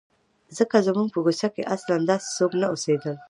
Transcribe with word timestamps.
ځکه 0.57 0.75
زموږ 0.87 1.07
په 1.13 1.19
کوڅه 1.25 1.47
کې 1.53 1.69
اصلاً 1.75 1.97
داسې 2.11 2.27
څوک 2.37 2.51
نه 2.61 2.67
اوسېدل. 2.71 3.15